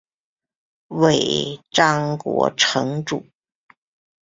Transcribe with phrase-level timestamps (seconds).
[0.87, 3.23] 尾张国城主。